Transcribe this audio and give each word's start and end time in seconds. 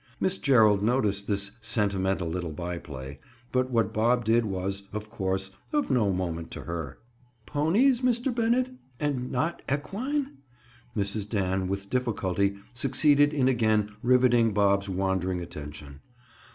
Miss 0.19 0.39
Gerald 0.39 0.81
noticed 0.81 1.27
this 1.27 1.51
sentimental 1.61 2.27
little 2.27 2.51
byplay, 2.53 3.19
but 3.51 3.69
what 3.69 3.93
Bob 3.93 4.25
did 4.25 4.45
was, 4.45 4.81
of 4.91 5.11
course, 5.11 5.51
of 5.71 5.91
no 5.91 6.11
moment 6.11 6.49
to 6.53 6.61
her. 6.61 6.97
"Ponies, 7.45 8.01
Mr. 8.01 8.33
Bennett? 8.33 8.71
And 8.99 9.31
not 9.31 9.61
equine?" 9.71 10.37
Mrs. 10.97 11.29
Dan 11.29 11.67
with 11.67 11.91
difficulty 11.91 12.55
succeeded 12.73 13.31
in 13.31 13.47
again 13.47 13.91
riveting 14.01 14.53
Bob's 14.53 14.89
wandering 14.89 15.39
attention. 15.39 16.01